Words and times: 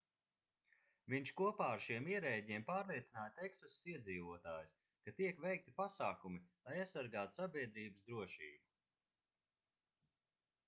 viņš 1.13 1.31
kopā 1.39 1.65
ar 1.73 1.81
šiem 1.87 2.07
ierēdņiem 2.13 2.63
pārliecināja 2.69 3.33
teksasas 3.39 3.83
iedzīvotājus 3.91 4.71
ka 5.09 5.13
tiek 5.19 5.43
veikti 5.43 5.73
pasākumi 5.81 6.41
lai 6.69 6.77
aizsargātu 6.85 7.39
sabiedrības 7.41 8.01
drošību 8.07 8.65